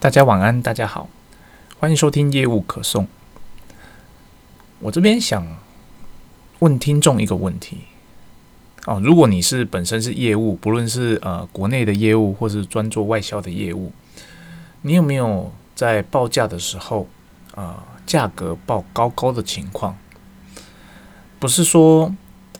[0.00, 1.08] 大家晚安，大家好，
[1.80, 3.08] 欢迎收听业务可颂。
[4.78, 5.44] 我这边想
[6.60, 7.78] 问听众一个问题
[8.86, 13.90] 哦，如果你是本身是业务，不论是呃国内的业务，或是专做外销的业务，
[14.82, 17.08] 你有没有在报价的时候
[17.56, 19.98] 啊，价格报高高的情况？
[21.40, 22.14] 不是说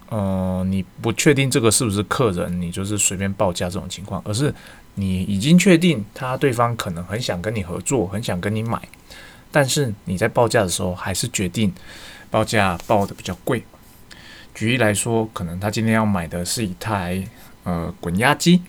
[0.09, 4.53] 呃你不确定这个是不是客人，你就是随便报价这种情况，而是。
[5.01, 8.81] 你已经确定他对方可能很想跟你合作，很想跟你买，
[9.53, 11.73] 但是你在报价的时候还是决定
[12.31, 13.63] 报价报的比较贵。
[14.53, 17.25] 举例来说，可能他今天要买的是一台
[17.63, 18.61] 呃滚压机，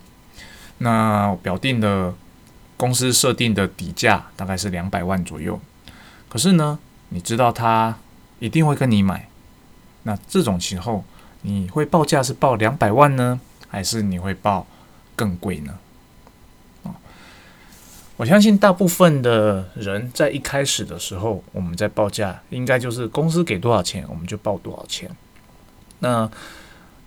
[0.78, 2.14] 那表定的
[2.78, 5.60] 公司设定的底价大概是两百万左右，
[6.30, 6.78] 可是呢，
[7.10, 7.98] 你知道他
[8.38, 9.28] 一定会跟你买，
[10.04, 11.04] 那这种时候
[11.42, 14.68] 你会报价是报两百万呢，还是你会报
[15.16, 15.80] 更贵呢？
[18.20, 25.10] 我相信大部分的人在一开始的时候，我们在报价，应该就是公司给多少钱，我们就报多少钱。
[26.00, 26.30] 那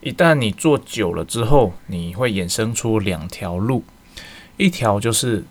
[0.01, 3.85] 一旦你做久了之后，你会衍生出两条路，
[4.57, 5.45] 一条就是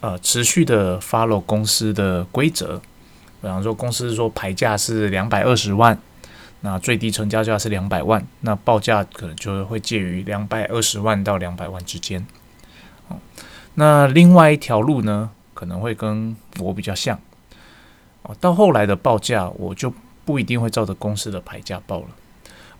[0.00, 2.80] 呃持续的 follow 公司的规则，
[3.40, 5.96] 比方说公司说牌价是两百二十万，
[6.62, 12.26] 那最低成交价是两百万，那报价可能就会介于两百二十万到两百万之间。
[13.78, 17.16] 那另外一条路呢，可能会跟我比较像
[18.22, 18.36] 哦。
[18.40, 22.08] 到后来的报价，我就不一定会照着公司的牌价报了。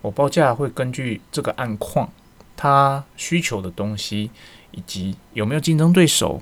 [0.01, 2.09] 我报价会根据这个案况，
[2.57, 4.29] 他需求的东西，
[4.71, 6.41] 以及有没有竞争对手，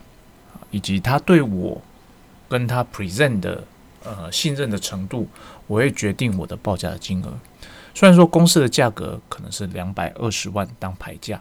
[0.71, 1.79] 以及他对我
[2.49, 3.63] 跟他 present 的
[4.03, 5.27] 呃信任的程度，
[5.67, 7.31] 我会决定我的报价的金额。
[7.93, 11.39] 虽然说公司的价格可能是两百二十万当牌价。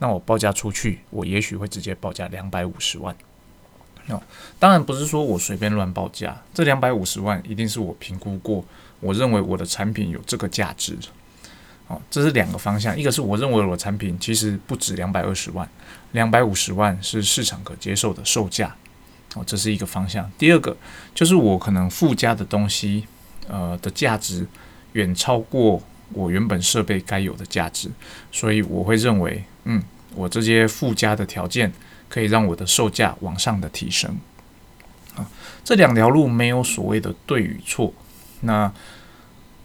[0.00, 3.14] 那我报价出去，我也许会直接报价两百五十万。
[4.08, 4.20] 哦，
[4.58, 8.64] 当然不是说我随便乱报价，这两百五十万一定是我评估过，
[8.98, 10.98] 我认为我的产品有这个价值。
[11.86, 15.68] 哦，这是两个方向，一个是我认为我的产品其实不止两百二十万，
[16.12, 18.74] 两百五十万是市场可接受的售价。
[19.34, 20.28] 哦，这是一个方向。
[20.38, 20.76] 第二个
[21.14, 23.06] 就是我可能附加的东西，
[23.48, 24.46] 呃的价值
[24.92, 25.80] 远超过
[26.12, 27.88] 我原本设备该有的价值，
[28.30, 29.44] 所以我会认为。
[29.64, 29.82] 嗯，
[30.14, 31.70] 我这些附加的条件
[32.08, 34.18] 可以让我的售价往上的提升
[35.14, 35.28] 啊。
[35.62, 37.92] 这两条路没有所谓的对与错。
[38.40, 38.72] 那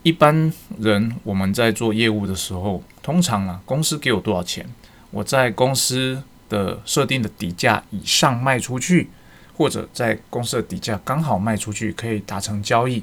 [0.04, 4.68] 一般人我们在做业务的时候，通常啊，公司给我多少钱，
[5.12, 9.10] 我在公司的设定的底价以上卖出去，
[9.58, 13.02] 或者在公司的底价刚好卖出去可以达成交易，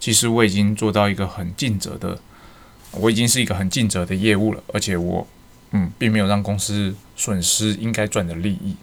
[0.00, 2.18] 其实我已经做到一个很尽责的，
[2.92, 5.26] 我已经是一个很尽责的业务了，而且我。
[5.72, 8.74] 嗯，并没有让公司损失应该赚的利益。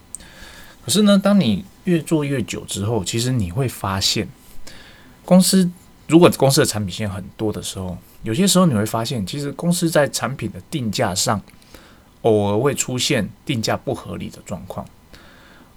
[0.86, 4.26] 可是呢，当你越做越久之后，其实你会发现，
[5.26, 5.70] 公司
[6.08, 11.42] 如果公司的产品线很多的时候，有些时候你会发现，其实公司在产品的定价上，
[12.22, 14.88] 偶尔会出现定价不合理的状况。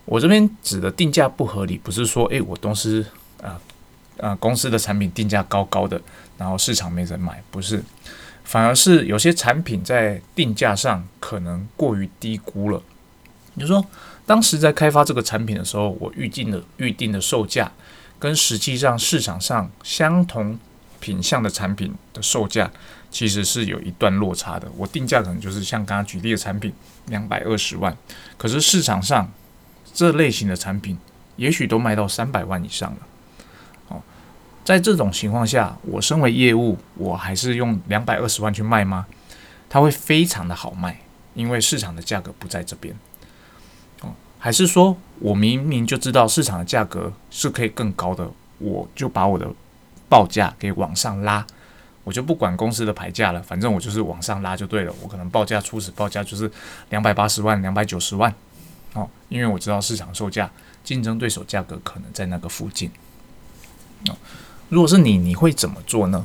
[0.04, 3.04] 我这边指的定价不合理，不是说，诶，我公司
[3.42, 3.60] 啊
[4.20, 6.00] 啊公司的产品定价高高的，
[6.38, 7.82] 然后市场没人买，不是。
[8.50, 12.82] 反而是有些产品在定价上可能过于低估了。
[13.54, 13.86] 你说，
[14.26, 17.70] 当时在开发这个产品的时候，我预定的预定的售价
[18.18, 20.58] 跟实际上市场上相同
[20.98, 22.68] 品相的产品的售价
[23.08, 24.66] 其实是有一段落差的。
[24.76, 26.72] 我定价可能就是像刚刚举例的产品
[27.06, 27.96] 两百二十万，
[28.36, 29.30] 可是市场上
[29.94, 30.98] 这类型的产品
[31.36, 32.98] 也许都卖到三百万以上了。
[34.64, 39.06] 在这种情况下，我身为业务，我还是用两百二十万去卖吗？
[39.68, 41.00] 它会非常的好卖，
[41.34, 42.94] 因为市场的价格不在这边。
[44.02, 49.48] 哦，还是说我明明就知道市场的价格是可以更高的，我就把我的
[50.08, 51.44] 报价给往上拉，
[52.04, 54.94] 我就不管公司的牌价了，反正我就是往上拉就对了。
[55.02, 56.50] 我可能报价初始报价就是
[56.90, 58.32] 两百八十万、两百九十万，
[58.92, 60.50] 哦，因为我知道市场售价、
[60.84, 62.90] 竞争对手价格可能在那个附近，
[64.08, 64.16] 哦。
[64.70, 66.24] 如果是你，你会怎么做呢？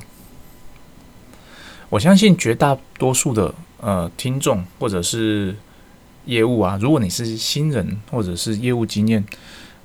[1.90, 5.56] 我相信绝大多数的呃听众或者是
[6.26, 9.26] 业务啊，如果你是新人或者是业务经验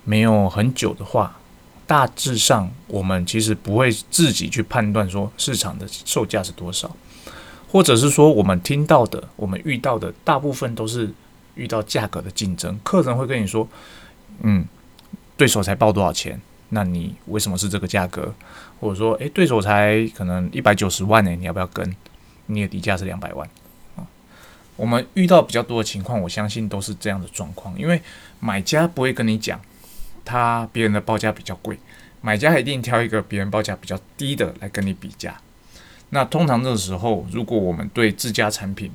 [0.04, 1.38] 没有很久的话，
[1.86, 6.94] 大致上我们其实不会自己去判断说市场的售价是多少，
[7.70, 11.10] 或者是说我们听到的、我们遇到的大部分都是
[11.54, 13.66] 遇到价格的竞争，客人会跟你说，
[14.42, 14.66] 嗯，
[15.36, 16.40] 对手才报多少钱。
[16.70, 18.34] 那你为什么是这个价格？
[18.80, 21.30] 或者说，诶，对手才可能一百九十万呢？
[21.32, 21.94] 你要不要跟？
[22.46, 23.48] 你的底价是两百万
[23.94, 24.02] 啊。
[24.74, 28.00] 我们遇到比较多的情况，我相信都是这样的状况，因为
[28.40, 29.60] 买家不会跟你讲
[30.24, 31.78] 他别人的报价比较贵，
[32.20, 35.40] 买家一定挑一个别人报价比较低的来跟你比价。
[36.08, 38.90] 那通常这个时候，如果我们对自家产品、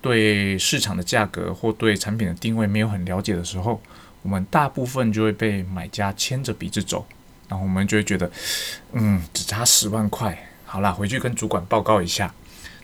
[0.00, 3.82] 对市场的价格或对产品的定位没有很了解的时候，
[4.26, 7.06] 我们大部分就会被买家牵着鼻子走，
[7.48, 8.28] 然后我们就会觉得，
[8.90, 12.34] 嗯，只差十万块，好啦，回去跟主管报告一下。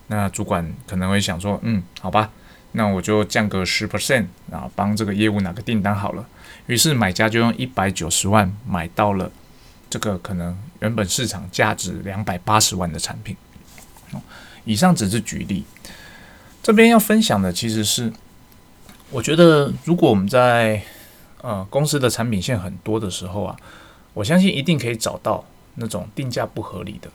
[0.06, 2.30] 那主管可能会想说，嗯，好吧，
[2.70, 6.24] 那我就降个十 percent，然后帮这个业务拿个订单好了。
[6.68, 9.28] 于是买家就用一百九十万买到了
[9.90, 13.36] 这个可能原本市场价值两百八十万的产品。
[14.64, 15.64] 以上只是举例，
[16.62, 18.12] 这边要分享的其实是，
[19.10, 20.80] 我觉得如果我们在
[21.42, 23.54] 呃公司的产品线很多的时候啊，
[24.14, 25.44] 我相信一定可以找到
[25.74, 27.10] 那种定价不合理的。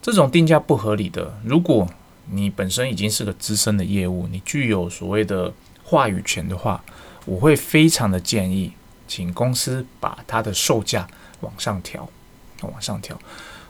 [0.00, 1.88] 这种定价不合理的，如果
[2.30, 6.80] 你本身已经是个资深的业务，你具有所谓的话语权的话，
[7.24, 8.72] 我会非常的建议，
[9.08, 11.08] 请公司把它的售价
[11.40, 12.08] 往上调，
[12.62, 13.18] 往上调。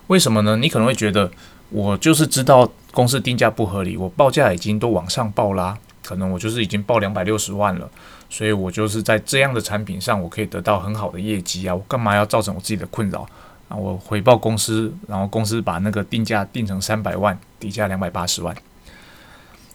[0.09, 0.56] 为什么呢？
[0.56, 1.31] 你可能会觉得。
[1.69, 7.91] 我就是知道公司定价不合理，我报价已经都往上报啦，可能我就是已经报两百六十万了，
[8.31, 13.26] 所以我就是在这样的产品上，我可以得到很好的业绩啊，我干嘛要造成我自己的困扰
[13.69, 13.76] 啊？
[13.76, 18.56] 我回报公司，然后公司把那个定价定成三百万，底价两百八十万。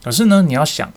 [0.01, 0.91] 可是呢，你要想，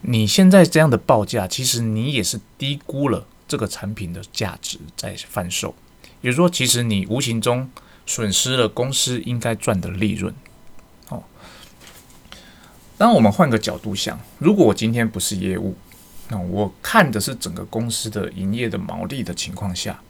[0.00, 5.74] 你现在这样的报价，其实你也是低估了这个产品的价值在贩售，
[6.20, 7.70] 也就是说，其实你无形中。
[8.06, 10.34] 损失了公司应该赚的利润。
[13.04, 15.76] 哦，当我们换个角度想，如果我今天不是业务，
[16.30, 20.00] 那我看的是整个公司的营业的毛利的情况下，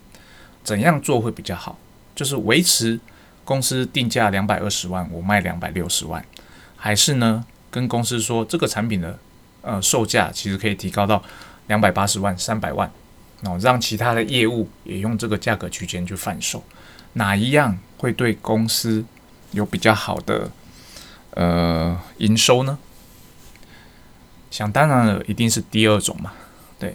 [0.62, 1.76] 怎样做会比较好？
[2.14, 3.00] 就是维持
[3.44, 6.24] 公司定价两百二十万，我卖两百六十万，
[6.76, 9.18] 还是呢跟公司说这个产品的
[9.62, 11.20] 呃售价其实可以提高到
[11.66, 12.88] 两百八十万、三百万，
[13.40, 16.62] 那让其他的业务也用这个价格区间去贩售？
[17.14, 19.04] 哪一样会对公司
[19.50, 20.48] 有比较好的
[21.34, 22.78] 呃营收呢？
[24.50, 26.32] 想当然了，一定是第二种嘛。
[26.78, 26.94] 对，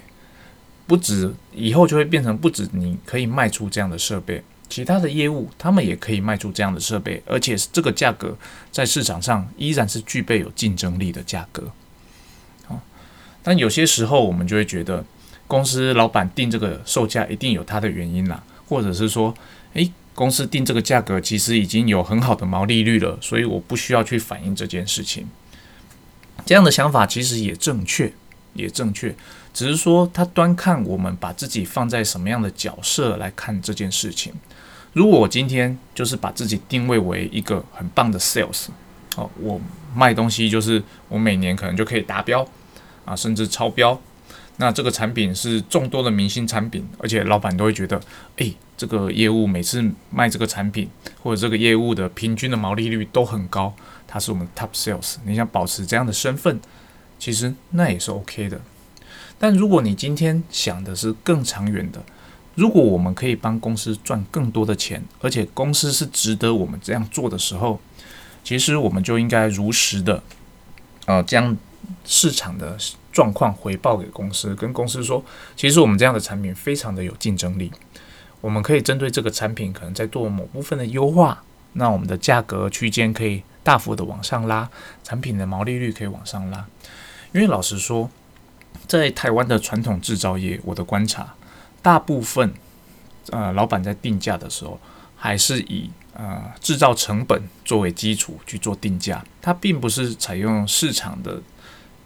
[0.87, 8.37] 不止以后就会变成不止你可以卖出这样的设备，其他的业务他们也可以卖出这样的设备，而且这个价格
[8.71, 11.69] 在市场上依然是具备有竞争力的价格。
[12.65, 12.81] 好，
[13.43, 15.03] 但有些时候我们就会觉得，
[15.47, 19.33] 公司老板定这个售价一定有他的原因啦，或者是说，
[19.73, 19.91] 诶。
[20.19, 25.25] 公司定这个价格其实已经有很好的毛利率了，所以我不需要去反映这件事情。
[26.45, 28.11] 这样的想法其实也正确，
[28.53, 29.15] 也正确，
[29.53, 34.33] 只是说他端看我们把自己放在什么样的角色来看这件事情。
[34.91, 38.65] 如果我今天就是把自己定位为一个很棒的 sales，
[39.15, 39.61] 哦，我
[39.95, 42.45] 卖东西就是我每年可能就可以达标
[43.05, 43.97] 啊，甚至超标。
[44.61, 47.97] 那这个产品是众多的明星产品，而且老板都会觉得，
[48.35, 50.89] 诶，这个业务每次卖这个产品
[51.23, 53.73] 或者这个业务的平均的毛利率都很高，
[54.05, 55.15] 它是我们 top sales。
[55.23, 56.59] 你想保持这样的身份，
[57.17, 58.59] 其实那也是 OK 的。
[59.39, 62.03] 但如果你今天想的是更长远的，
[62.55, 67.79] 如果我们可以帮公司赚更多的钱，而且公司是值得我们这样做的时候，
[68.43, 70.21] 其实我们就应该如实的，
[71.05, 71.55] 呃，将
[72.03, 72.77] 市场的。
[73.19, 75.21] 状况回报给公司，跟公司说，
[75.57, 77.69] 其实我们这样的产品非常的有竞争力，
[78.39, 84.69] 我们可以针对这个产品，可能在做某部分的优化，那我们的价格区间可以大幅的往上拉，
[85.03, 86.65] 产品的毛利率可以往上拉。
[87.33, 88.09] 因为老实说，
[88.87, 91.35] 在台湾的传统制造业，我的观察，
[91.81, 92.53] 大部分
[93.31, 94.79] 呃老板在定价的时候，
[95.17, 101.41] 还是以呃制造成本作为基础去做定价，它并不是采用市场的。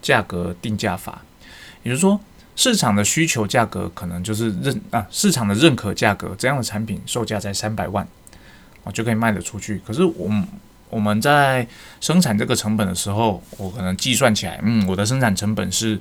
[0.04, 1.22] 价格定价法，
[1.82, 2.20] 也就是说，
[2.56, 8.06] 市场的需求价格可能就是认啊，市场的认可价格，这样的产品售价在三百万，
[8.84, 9.82] 啊就可以卖得出去。
[9.88, 10.30] 可是我
[10.90, 11.66] 我们在
[12.02, 15.98] 生产这个成本的时候，我可能计算起来，嗯，我的生产成本是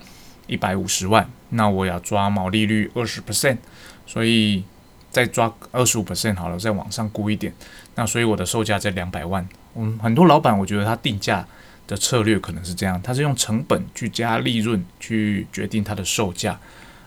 [0.49, 3.59] 一百五十万，那我要抓毛利率二十 percent，
[4.05, 4.65] 所以
[5.11, 7.55] 再抓二十五 percent 好了，再往上估一点，
[7.95, 9.49] 那所以我的售价在两百万。
[9.77, 11.47] 嗯，很多老板我觉得他定价。
[11.93, 16.59] 的策略可能是这样，它是用成本去加利润去决定它的售价，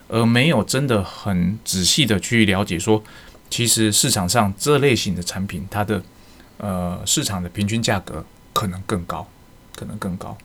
[0.06, 3.02] 而没有真的很仔细的去了解说，
[3.50, 6.00] 其实市场上这类型的产品，它的
[6.58, 9.26] 呃市场的平均价格可能更高，
[9.74, 10.38] 可能更高。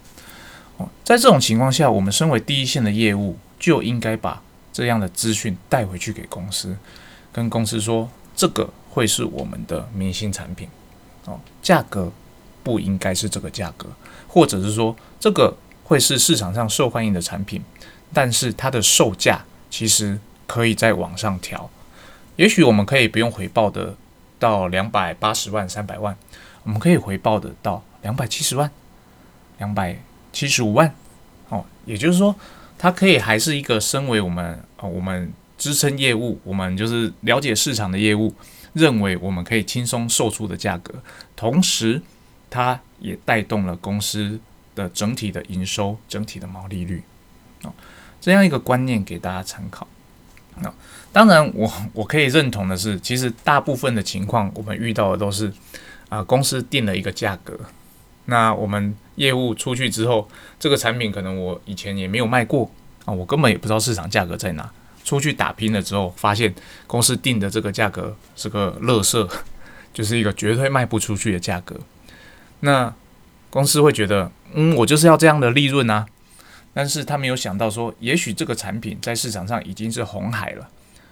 [0.78, 4.42] 哦，在这种情况下，我们身为第一线的业务，就应该把
[4.74, 6.76] 这样的资讯带回去给公司，
[7.32, 10.68] 跟公司说，这个会是我们的明星产品，
[11.26, 12.12] 哦，价格。
[12.64, 13.88] 不应该是这个价格，
[14.28, 17.62] 或者是说这个会是市场上受欢迎的产品，
[18.14, 21.70] 但是它的售价其实可以再往上调。
[22.36, 23.96] 也许我们可以不用回报的
[24.40, 26.16] 到两百八十万、三百万，
[26.64, 28.72] 我们可以回报的到两百七十万、
[29.58, 30.02] 两百
[30.32, 30.94] 七十五万。
[31.50, 32.34] 哦，也就是说，
[32.78, 38.34] 它可以还是一个身为我们哦，我们支撑业务，我们就是了解市场的业务，
[38.74, 40.96] 认为我们可以轻松售出的价格，
[41.36, 42.02] 同时
[42.52, 44.40] 它也带动了公司
[44.76, 47.02] 的整体的营收、整体的毛利率。
[47.64, 47.74] 哦，
[48.20, 49.88] 这样一个观念给大家参考。
[50.60, 50.72] 那
[51.12, 55.52] 当然，我我可以认同的是，其实大部分的情况，我们遇到的都是
[56.10, 57.58] 啊，公司定了一个价格。
[58.26, 60.30] 那我们业务出去之后，
[60.60, 62.70] 这个产品可能我以前也没有卖过
[63.06, 64.70] 啊，我根本也不知道市场价格在哪。
[65.04, 66.54] 出去打拼了之后，发现
[66.86, 69.30] 公司定的这个价格是个垃圾，
[69.92, 71.76] 就是一个绝对卖不出去的价格。
[72.62, 72.92] 那
[73.52, 76.08] 公司会觉得，嗯，我就是要这样的利润啊。
[76.74, 80.68] 但是他没有想到说，也许这个产品在市场上已经是红海了，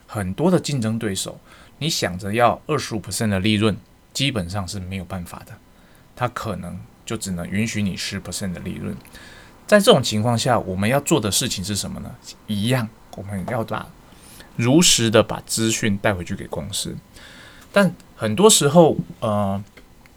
[0.08, 1.40] 很多的竞争对手，
[1.78, 3.78] 你想着要二十五的利润，
[4.14, 5.54] 基本上是没有办法的。
[6.16, 6.80] 他可能。
[7.10, 8.96] 就只能允许你十 percent 的利润，
[9.66, 12.16] 在这种情况下，我们要做的事情是什么呢？
[12.46, 12.88] 一样，
[13.18, 13.90] 我们要把
[14.56, 16.96] 如实的把资讯带回去给公司。
[17.74, 19.60] 但很多时候，呃，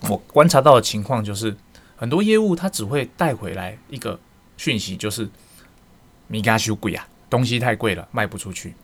[0.08, 1.56] 我观察到的情况就是，
[1.96, 4.18] 很多业务它只会带回来一个
[4.56, 5.28] 讯息，就是
[6.26, 8.74] 米加修贵啊，东西太贵了，卖不出去，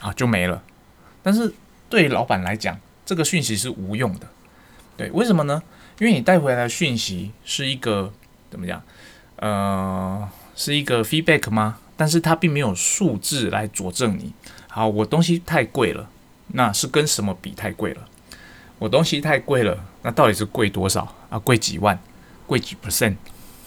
[0.00, 0.62] 啊，就没了。
[1.22, 1.52] 但是
[1.88, 4.28] 对老板来讲，这个讯息是无用的。
[4.96, 5.62] 对，为什么呢？
[5.98, 8.12] 因为你带回来的讯息是一个
[8.50, 8.82] 怎么讲？
[9.36, 11.78] 呃，是一个 feedback 吗？
[11.96, 14.32] 但是它并没有数字来佐证你。
[14.68, 16.08] 好，我东西太贵了，
[16.48, 18.08] 那是跟什么比太贵了？
[18.78, 21.38] 我东西太贵了，那到底是贵多少啊？
[21.38, 21.98] 贵几万？
[22.46, 23.16] 贵几 percent？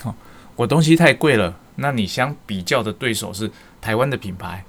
[0.01, 0.15] 好，
[0.55, 4.63] 我东西太贵了，那你相比较的对手是台湾的品牌、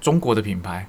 [0.00, 0.86] 中国的品牌，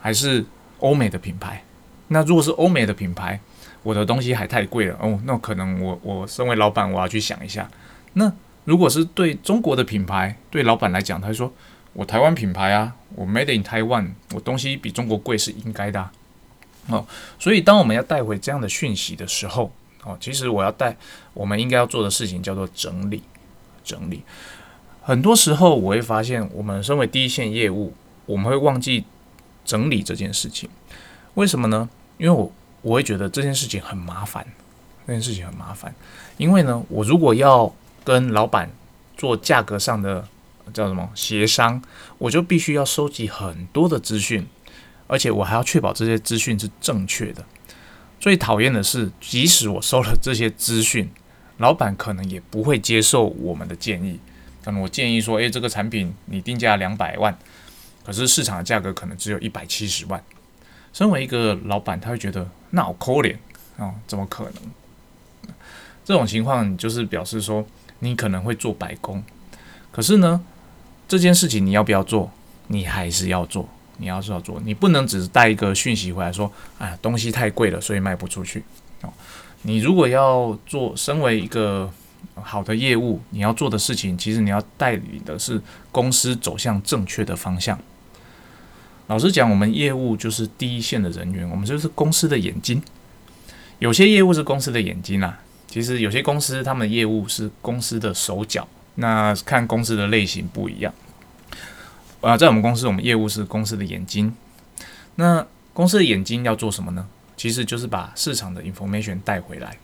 [0.00, 0.44] 还是
[0.80, 1.62] 欧美的品牌？
[2.08, 3.40] 那如果是欧美的品牌？
[3.82, 7.68] 我的东西还太贵了哦，那可能我我身为老板，我要去想一下。
[8.14, 8.32] 那
[8.64, 11.52] 如果是对中国的品牌，对老板来讲，他说
[11.92, 16.10] 我台湾品牌啊，我 Made in Taiwan，我东西比中国贵是应该的
[16.88, 17.06] 哦。
[17.38, 19.70] 所以当我们要带回这样的讯息的时候，
[20.02, 20.96] 哦，其实我要带
[21.32, 23.22] 我们应该要做的事情叫做整理
[23.84, 24.22] 整理。
[25.02, 27.92] 很多时候我会发现，我们身为第一线业务，
[28.26, 29.04] 我们会忘记
[29.64, 30.68] 整理这件事情。
[31.34, 31.88] 为什么呢？
[32.18, 32.52] 因为我。
[32.84, 34.46] 我会觉得这件事情很麻烦，
[35.06, 35.94] 这件事情很麻烦，
[36.36, 37.74] 因为呢，我如果要
[38.04, 38.70] 跟老板
[39.16, 40.28] 做价格上的
[40.74, 41.82] 叫什么协商，
[42.18, 44.46] 我就必须要收集很多的资讯，
[45.06, 47.44] 而且我还要确保这些资讯是正确的。
[48.20, 51.10] 最讨厌的是，即使我收了这些资讯，
[51.58, 54.18] 老板可能也不会接受我们的建议。
[54.64, 57.36] 可能我建议说，诶，这个产品你定价两百万，
[58.02, 60.22] 可是市场的价格可能只有一百七十万。
[60.92, 63.38] 身为一个老板，他会觉得那我抠脸
[63.76, 65.54] 啊，怎么可能？
[66.04, 67.66] 这种情况就是表示说
[67.98, 69.22] 你可能会做白工。
[69.90, 70.42] 可是呢，
[71.06, 72.32] 这件事情你要不要做？
[72.68, 78.62] 你还是要做，你要是要做，你不能只是带一个讯息回来说，啊，东西太贵了，所以卖不出去。
[79.02, 79.12] 哦，
[79.62, 81.90] 你如果要做，身为一个
[82.34, 85.60] 好的业务，你要做的事情，其实你要带领的是
[85.92, 87.78] 公司走向正确的方向。
[89.06, 92.82] 老实讲，我们业务就是第一线的人员，我们就是公司的眼睛。
[93.78, 100.92] 有些业务是公司的眼睛啊，其实有些公司他们的业务是公司的手脚，那看公司的类型不一样。
[102.24, 104.34] 啊，在我们公司，我们业务是公司的眼睛。
[105.16, 107.06] 那公司的眼睛要做什么呢？
[107.36, 109.76] 其实就是把市场的 information 带回来。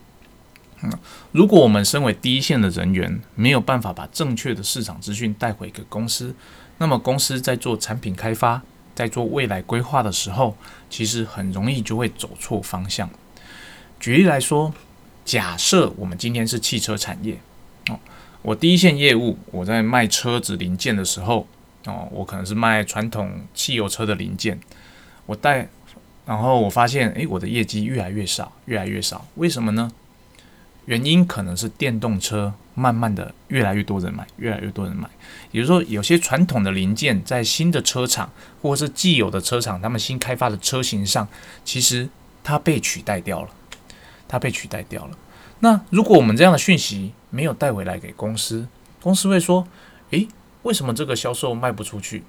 [0.83, 0.91] 嗯，
[1.33, 6.35] 如果我们身为第一线的人员，没有办法把正确的市场资讯带回给公司，
[6.79, 8.63] 那么公司在做产品开发。
[8.93, 10.55] 在做未来规划的时候，
[10.91, 13.09] 其实很容易就会走错方向。
[13.99, 14.75] 举例来说，
[15.25, 17.41] 假设我们今天是汽车产业
[17.89, 17.99] 哦，
[18.43, 21.47] 我第一线业务我在卖车子零件的时候
[21.87, 24.59] 哦，我可能是卖传统汽油车的零件，
[25.27, 25.69] 我带，
[26.27, 29.91] 然后我发现诶，我的业绩越来越少，越来越少，为什么呢？
[30.87, 35.09] 原因可能是电动车慢慢的越来越多人买，越来越多人买。
[35.53, 38.29] 也就是说，有些传统的零件在新的车厂
[38.61, 41.29] 或者是既有的车厂，他们新开发的车型上，
[41.65, 42.09] 其实
[42.43, 43.51] 它被取代掉了，
[44.27, 45.17] 它被取代掉了。
[45.61, 48.67] 那如果我们这样的讯息没有带回来给公司，
[49.01, 49.69] 公司会说：
[50.11, 50.27] 诶，
[50.62, 52.23] 为什么这个销售卖不出去？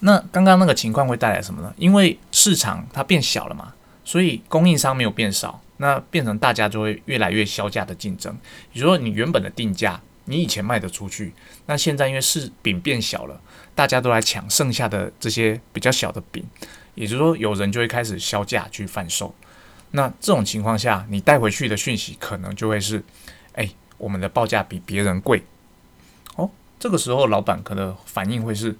[0.00, 1.72] 那刚刚那个情况会带来什么呢？
[1.76, 3.74] 因为市场它变小了嘛，
[4.04, 5.60] 所以供应商没有变少。
[5.78, 8.32] 那变成大家就会越来越销价的竞争。
[8.72, 11.34] 比如说，你原本的定价，你以前卖得出去，
[11.66, 13.40] 那现在因为是饼变小了，
[13.74, 16.44] 大家都来抢剩下的这些比较小的饼，
[16.94, 19.34] 也就是说，有人就会开始销价去贩售。
[19.90, 23.02] 那这种情况下，你带回去的讯息可能就会是：
[23.54, 25.42] 哎，我们的报价比别人贵。
[26.84, 28.76] 这个时候老板可能反应会是：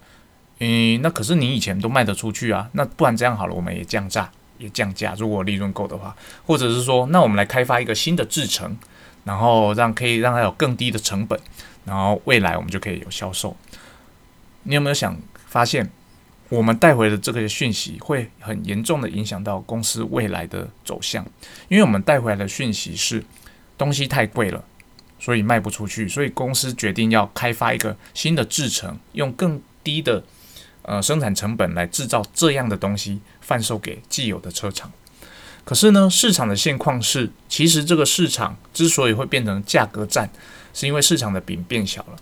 [0.59, 8.77] 嗯，那可是你以前都卖得出去啊，那不然这样好了，我们也降价，也降价，如果利润够的话，或者是说，那我们来开发一个新的制程，
[9.25, 11.41] 然后让可以让它有更低的成本，
[11.87, 13.57] 然后未来我们就可以有销售。
[14.65, 15.91] 你有没有想发现？
[16.51, 21.25] 我们带回的这个讯息会很严重的影响到公司未来的走向，
[21.69, 23.25] 因为我们带回来的讯息是
[23.79, 24.63] 东西太贵了，
[25.25, 30.23] 所以卖不出去，所以公司决定要开发一个新的制程，用更低的
[30.83, 34.93] 呃生产成本来制造这样的东西，贩售给既有的车厂。
[35.65, 40.29] 可是呢，市场的现况是，其实这个市场之所以会变成价格战，
[40.75, 42.17] 是因为市场的饼变小了。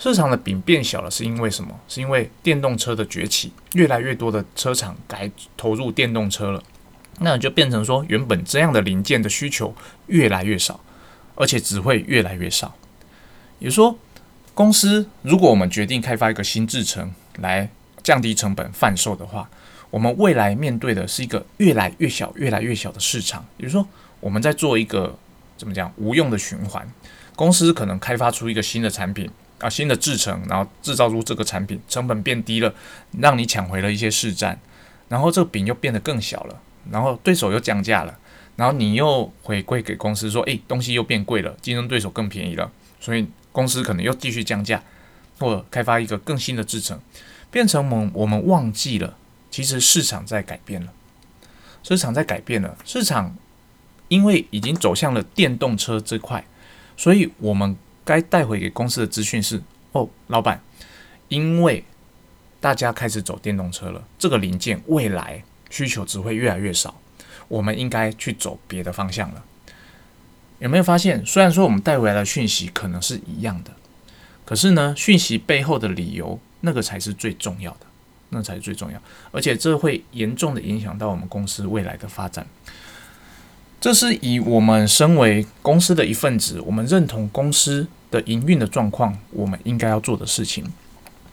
[0.00, 1.78] 市场的饼变小了，是因为什么？
[1.86, 6.60] 是因为电动车的崛起，越来越多的车厂改投入电动车了，
[7.20, 9.72] 那就变成说，原本这样的零件的需求
[10.08, 10.80] 越来越少，
[11.34, 12.74] 而且只会越来越少。
[13.58, 13.98] 也就说，
[14.54, 17.68] 公司如果我们决定开发一个新制程来
[18.02, 19.48] 降低成本贩售的话，
[19.90, 23.44] 我们未来面对的是一个越来越小、越来越小的市场。
[23.56, 23.86] 也就是说，
[24.20, 25.18] 我们在做一个
[25.56, 26.86] 怎么讲无用的循环。
[27.34, 29.30] 公司可能开发出一个新的产品。
[29.58, 32.74] 啊，新的制成，然后制造出这个产品，成本变低了，
[33.20, 34.58] 让你抢回了一些市占，
[35.08, 36.60] 然后这个饼又变得更小了，
[36.90, 38.18] 然后对手又降价了，
[38.56, 44.82] 然后你又回馈给公司说，诶，东西又变贵了，竞争对手更便宜了，所以公司可能又继续降价，
[45.38, 47.00] 或开发一个更新的制成，
[47.50, 49.16] 变成我们我们忘记了，
[49.50, 50.92] 其实市场在改变了，
[51.82, 53.36] 市场在改变了，市场
[54.08, 56.44] 因为已经走向了电动车这块，
[56.96, 57.76] 所以我们。
[58.04, 60.60] 该带回给公司的资讯是：哦，老板，
[61.28, 61.84] 因为
[62.60, 67.00] 大家开始走电动车了，这个零件未来需求只会越来越少，
[67.52, 69.44] 我们应该去走别的方向了。
[70.58, 71.22] 有没有发现？
[71.26, 73.70] 虽然说我们带回来的讯息可能是一样的，
[74.46, 77.80] 可是呢，讯息背后的理由，那个才是最重要的，
[78.30, 78.98] 那才是最重要，
[79.32, 82.46] 而且这会严重的影响到我们公司未来的发展。
[83.78, 90.64] 这是以我们身为公司的一份子，我们认同公司的营运的状况，我们应该要做的事情。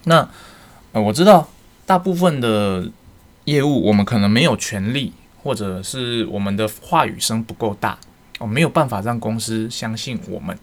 [0.05, 0.27] 那
[0.91, 1.47] 呃，我知道
[1.85, 2.91] 大部分的
[3.45, 7.97] 业务，我们可能没有权利，或者是我们的话语声不够大，
[8.39, 10.57] 我没有办法让公司相信我们，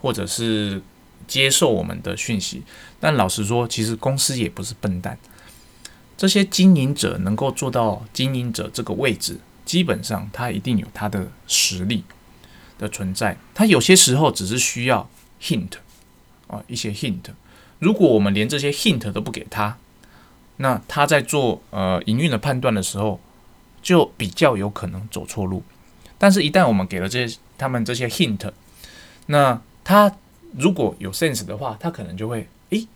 [0.00, 0.82] 或者是
[1.26, 2.62] 接受我们的讯息。
[2.98, 5.18] 但老实说，其实公司也不是笨蛋，
[6.16, 9.38] 这些经营者能够做到经营者这个位置。
[9.64, 12.02] 基本上，他一定有他的实力
[12.78, 13.38] 的存在。
[13.54, 15.08] 他有些时候只是需要
[15.40, 15.70] hint
[16.48, 17.30] 啊，一些 hint。
[17.78, 19.78] 如果我们连这些 hint 都不给他，
[20.56, 23.20] 那他在做呃营运的判断的时候，
[23.82, 25.62] 就比较有可能走错路。
[26.16, 28.50] 但是，一旦我们给了这些他们这些 hint，
[29.26, 30.14] 那他
[30.56, 32.86] 如果有 sense 的话，他可能就会诶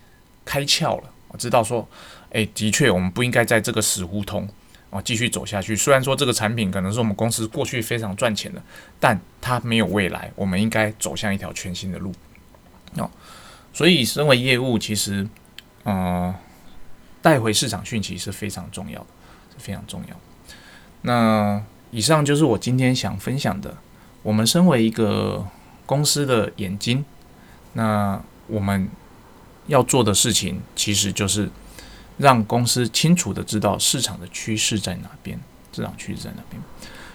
[0.44, 1.86] 开窍了，知道说，
[2.30, 4.48] 诶，的确我们不应该在这个死胡同。
[4.88, 5.74] 啊，继续走下去。
[5.74, 8.62] 虽然说这个产品可能是我们公司过去非常赚钱的，
[9.00, 10.30] 但它没有未来。
[10.36, 12.12] 我们应该走向一条全新的路。
[12.94, 13.10] 哦，
[13.72, 15.26] 所以身为业务，其实，
[15.82, 16.32] 呃，
[17.20, 19.06] 带回市场讯息是非常重要的，
[19.58, 20.16] 是非常重要。
[21.06, 23.76] 那以上就是我今天想分享的。
[24.24, 25.46] 我们身为一个
[25.86, 27.04] 公司的眼睛，
[27.74, 28.88] 那我们
[29.68, 31.48] 要做的事情，其实就是。
[32.18, 35.38] 让公司清楚的知道市场的趋势在哪边，
[35.70, 36.58] 市场趋势在哪边。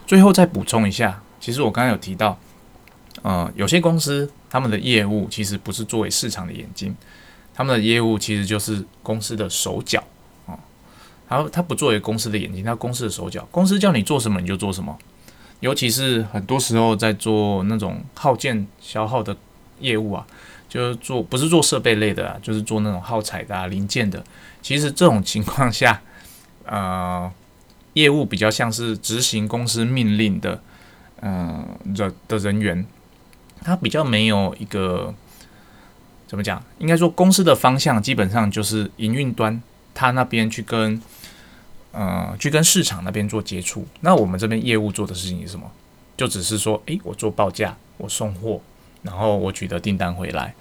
[0.06, 2.38] 最后再补充一下，其实我刚刚有提到，
[3.24, 6.96] 呃，有些公司他们的业务其实不是作为市场的眼睛，
[7.52, 10.04] 他们的业务其实就是公司的手脚
[11.32, 14.96] 然后他不作为公司的眼睛，他公司的手脚，公司叫你做什么你就做什么。
[15.62, 19.36] 尤其是很多时候在做那种耗件消耗的
[19.80, 20.28] 业务啊。
[20.72, 24.24] 就是做不是做设备类的啊，就是做那种耗材的零件的。
[24.62, 26.02] 其实这种情况下，
[26.66, 27.30] 呃，
[27.92, 30.64] 业务比较像是执行公司命令的，
[31.22, 32.86] 嗯，的的人员，
[33.66, 35.14] 他比较没有一个
[36.26, 36.64] 怎么讲？
[36.80, 39.62] 应该说公司的方向基本上就是营运端，
[39.94, 41.02] 他那边去跟，
[41.92, 43.86] 呃，去跟市场那边做接触。
[44.02, 45.70] 那我们这边业务做的事情是什么？
[46.18, 48.62] 就只是说，诶，我做报价，我送货。
[49.04, 50.54] 然后我取得订单回来，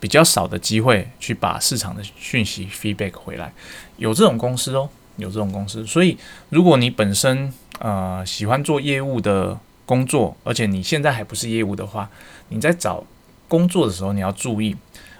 [0.00, 3.52] 比较少的机会去把市场的讯息 feedback 回来，
[3.98, 5.86] 有这种公司哦，有这种公司。
[5.86, 6.16] 所以
[6.48, 12.08] 如果你本身呃喜欢做业务的工作，而且你现在还不是业务的话，
[12.48, 13.04] 你在找
[13.48, 14.74] 工作的时候你要注意，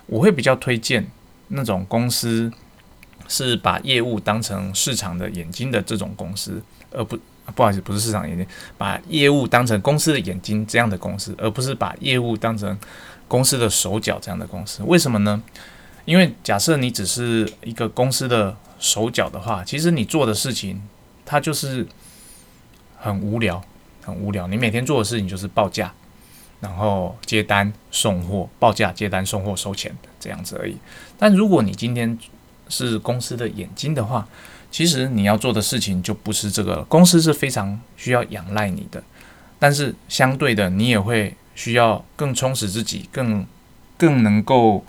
[0.07, 1.07] 我会比较推荐
[1.49, 2.51] 那种公司
[3.29, 7.19] 是把业务当成市场的眼睛的这种公司，而不
[7.55, 8.47] 不好意思，不是市场眼睛，
[8.79, 12.79] 把业务当成公司的眼睛这样的公司，而不是把业务当成
[13.29, 14.83] 公司的手脚这样的公司。
[14.85, 15.43] 为什么呢？
[16.05, 20.83] 因为假设你只是一个公司的手脚的话，其实你做的事情
[21.25, 21.87] 它就是
[22.99, 23.63] 很无聊，
[24.03, 24.47] 很无聊。
[24.47, 25.93] 你每天做的事情就是报价，
[26.61, 30.77] 然后接单送货，报价接单送货收钱这样子而已。
[31.19, 32.19] 但如果你今天
[32.75, 34.27] 是公司的眼睛的话，
[34.71, 36.85] 其实你要做的事情就不是这个了。
[36.85, 39.03] 公司是非常需要仰赖你的，
[39.59, 43.47] 但是相对的，你也会需要更充实自己，更
[43.97, 44.85] 更能够。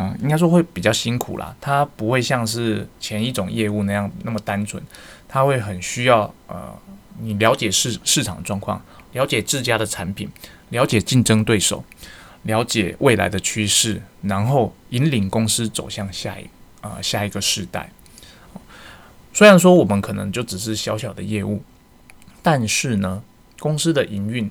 [0.00, 1.52] 嗯，应该说会比较辛苦啦。
[1.60, 4.80] 它不会像是前一种业务那样那么单纯，
[5.26, 6.72] 它会很需要呃，
[7.20, 8.80] 你了解市市场状况，
[9.14, 10.30] 了解自家的产品，
[10.68, 11.82] 了解竞争对手，
[12.44, 16.44] 了解未来的趋势，然后引领公司走向下一
[16.80, 17.90] 啊下一个时代。
[19.32, 21.62] 虽然说我们可能就只是小小的业务，
[22.42, 23.22] 但是呢，
[23.58, 24.50] 公司的营运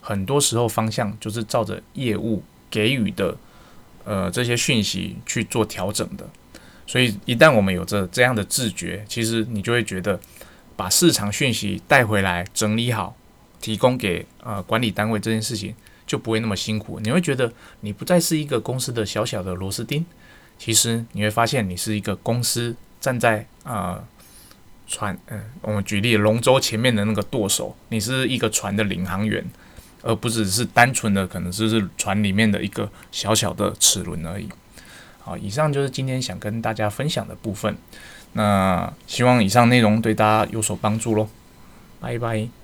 [0.00, 3.36] 很多时候方向就是照着业务给予的。
[4.04, 6.28] 呃，这些讯息去做调整的，
[6.88, 10.18] 所以一旦我们有着这样的自觉，其实你就会觉得
[10.74, 13.14] 把市场讯息带回来整理好，
[13.60, 15.72] 提供给呃管理单位这件事情
[16.04, 16.98] 就不会那么辛苦。
[16.98, 20.04] 你会觉得你不再是一个公司的小小的螺丝钉，
[20.58, 24.04] 其实你会发现你是一个公司站在啊
[24.86, 29.44] 船，嗯，我们举例龙舟前面的那个舵手，你是一个船的领航员。
[30.04, 34.48] 而不只是单纯的可能就是船里面的一个小小的齿轮而已。
[35.20, 37.76] 好，以上就是今天想跟大家分享的部分。
[38.32, 41.28] 那希望以上内容对大家有所帮助喽。
[42.00, 42.61] 拜拜。